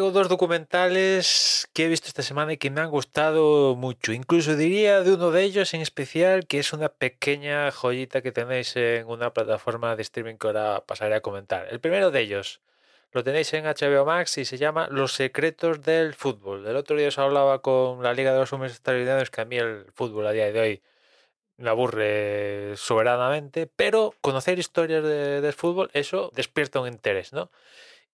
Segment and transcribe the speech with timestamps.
[0.00, 4.14] Traigo dos documentales que he visto esta semana y que me han gustado mucho.
[4.14, 8.74] Incluso diría de uno de ellos en especial que es una pequeña joyita que tenéis
[8.76, 11.68] en una plataforma de streaming que ahora pasaré a comentar.
[11.70, 12.62] El primero de ellos
[13.12, 16.66] lo tenéis en HBO Max y se llama Los secretos del fútbol.
[16.66, 19.58] El otro día os hablaba con la Liga de los Hombres Extraordinarios que a mí
[19.58, 20.82] el fútbol a día de hoy
[21.58, 27.50] me aburre soberanamente, pero conocer historias de- del fútbol, eso despierta un interés, ¿no?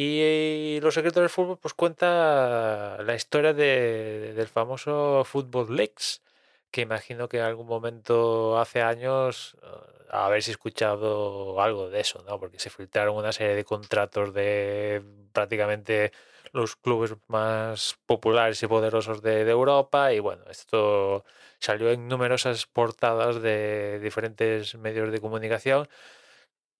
[0.00, 6.22] Y Los secretos del fútbol pues cuenta la historia de- del famoso Football Leaks,
[6.70, 9.66] que imagino que en algún momento hace años eh,
[10.10, 12.38] habéis escuchado algo de eso, ¿no?
[12.38, 16.12] Porque se filtraron una serie de contratos de prácticamente
[16.52, 21.24] los clubes más populares y poderosos de, de Europa y bueno, esto
[21.58, 25.88] salió en numerosas portadas de diferentes medios de comunicación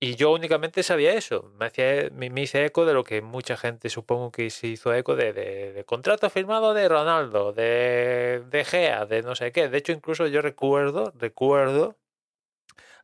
[0.01, 1.53] y yo únicamente sabía eso.
[1.59, 5.17] Me, hacía, me, hice eco de lo que mucha gente supongo que se hizo eco
[5.17, 9.69] de, de, de contrato firmado de Ronaldo, de, de Gea, de no sé qué.
[9.69, 11.97] De hecho, incluso yo recuerdo, recuerdo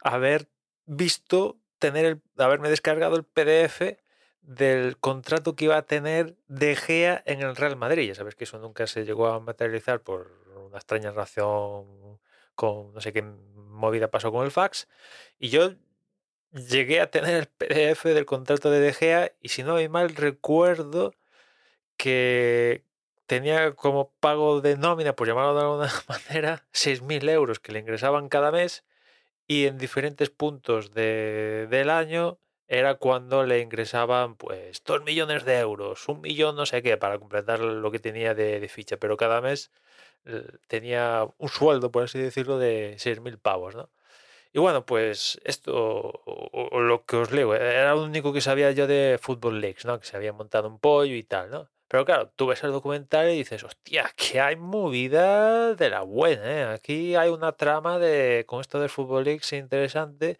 [0.00, 0.49] haber
[0.87, 3.99] visto, tener el, haberme descargado el PDF
[4.43, 8.09] del contrato que iba a tener De Gea en el Real Madrid.
[8.09, 10.31] Ya sabes que eso nunca se llegó a materializar por
[10.66, 12.21] una extraña relación
[12.54, 14.88] con no sé qué movida pasó con el fax.
[15.38, 15.72] Y yo
[16.54, 21.15] llegué a tener el PDF del contrato de De y si no me mal recuerdo
[21.97, 22.84] que
[23.26, 28.28] tenía como pago de nómina, por llamarlo de alguna manera, 6.000 euros que le ingresaban
[28.28, 28.84] cada mes
[29.47, 32.38] y en diferentes puntos de, del año
[32.69, 37.19] era cuando le ingresaban pues 2 millones de euros, un millón no sé qué, para
[37.19, 39.71] completar lo que tenía de, de ficha, pero cada mes
[40.26, 43.91] eh, tenía un sueldo, por así decirlo, de 6.000 pavos, ¿no?
[44.54, 45.75] Y bueno, pues esto,
[46.25, 49.98] o, lo que os leo, era lo único que sabía yo de Football Leagues, ¿no?
[49.98, 51.69] Que se había montado un pollo y tal, ¿no?
[51.88, 56.44] Pero claro, tú ves el documental y dices, hostia, que hay movida de la buena,
[56.44, 56.65] ¿eh?
[56.66, 60.38] Aquí hay una trama de, con esto del Football Leagues interesante.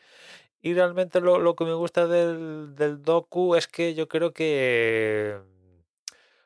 [0.63, 5.41] Y realmente lo, lo que me gusta del, del docu es que yo creo que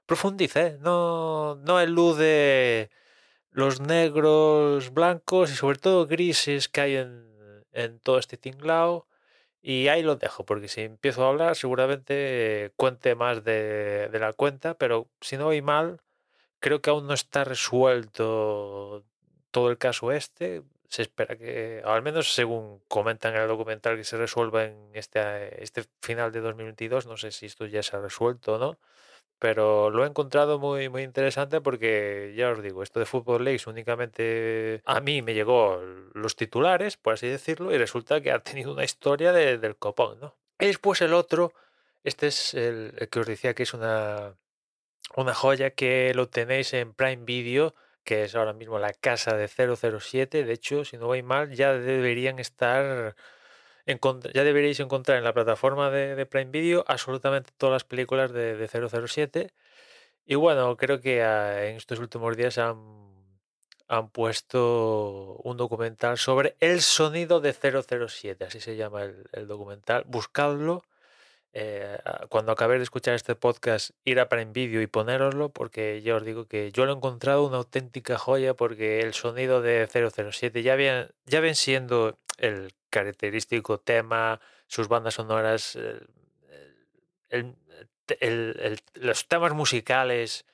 [0.07, 0.79] profundiza, ¿eh?
[0.81, 2.91] No, no elude
[3.51, 7.28] los negros, blancos y sobre todo grises que hay en,
[7.73, 9.07] en todo este tinglao.
[9.63, 14.33] Y ahí lo dejo, porque si empiezo a hablar seguramente cuente más de, de la
[14.33, 16.01] cuenta, pero si no voy mal,
[16.61, 19.05] creo que aún no está resuelto
[19.51, 20.63] todo el caso este.
[20.89, 25.63] Se espera que, al menos según comentan en el documental, que se resuelva en este,
[25.63, 27.07] este final de 2022.
[27.07, 28.79] No sé si esto ya se ha resuelto o no
[29.39, 33.67] pero lo he encontrado muy, muy interesante porque ya os digo, esto de Football Leagues
[33.67, 35.81] únicamente a mí me llegó
[36.15, 40.19] los titulares, por así decirlo, y resulta que ha tenido una historia de, del copón,
[40.21, 40.37] ¿no?
[40.59, 41.53] Y después el otro,
[42.03, 44.35] este es el, el, que os decía que es una,
[45.17, 49.47] una joya que lo tenéis en Prime Video, que es ahora mismo la casa de
[49.49, 53.15] 007, de hecho, si no voy mal, ya deberían estar
[54.35, 58.57] ya deberíais encontrar en la plataforma de, de, Prime Video absolutamente todas las películas de,
[58.57, 59.51] de 007.
[60.27, 62.77] Y bueno, creo que a, en estos últimos días han,
[63.89, 70.05] han, puesto un documental sobre el sonido de 007, así se llama el, documental.
[70.07, 70.85] Buscadlo.
[71.55, 71.99] Eh,
[72.29, 76.25] cuando acabéis de escuchar este podcast, ir a Prime Video y ponéroslo, porque ya os
[76.25, 80.77] digo que yo lo he encontrado una auténtica joya, porque el sonido de 007 ya
[80.77, 85.77] ven, ya siendo el característico tema, sus bandas sonoras,
[87.29, 87.57] el,
[88.21, 90.47] el, los temas musicales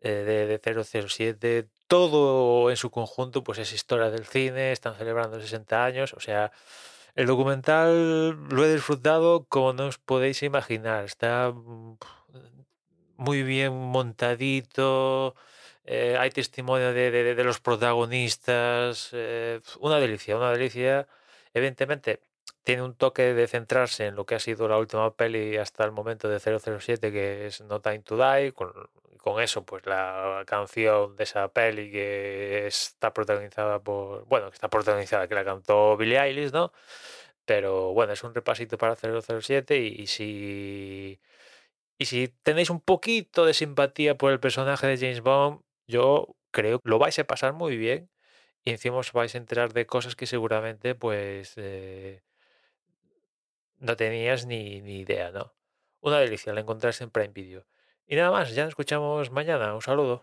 [0.00, 5.40] eh, de, de, 007, todo en su conjunto, pues es historia del cine, están celebrando
[5.40, 6.52] 60 años, o sea,
[7.14, 11.52] el documental lo he disfrutado como no os podéis imaginar, está
[13.16, 15.34] muy bien montadito.
[15.84, 19.10] Eh, hay testimonio de, los protagonistas.
[19.12, 21.06] Eh, una delicia, una delicia.
[21.54, 22.20] Evidentemente,
[22.64, 25.92] tiene un toque de centrarse en lo que ha sido la última peli hasta el
[25.92, 28.52] momento de 007, que es No Time to Die.
[28.52, 34.26] Con, eso, pues la canción de esa peli que está protagonizada por.
[34.26, 36.72] Bueno, que está protagonizada, que la cantó Billie Eilish, ¿no?
[37.44, 41.20] Pero bueno, es un repasito para 007 y, y si.
[41.98, 46.80] Y si tenéis un poquito de simpatía por el personaje de James Bond, yo creo
[46.80, 48.10] que lo vais a pasar muy bien
[48.64, 52.22] y encima os vais a enterar de cosas que seguramente pues eh,
[53.78, 55.52] no tenías ni, ni idea, ¿no?
[56.00, 57.66] Una delicia, la encontrás en Prime Video.
[58.06, 59.74] Y nada más, ya nos escuchamos mañana.
[59.74, 60.22] Un saludo.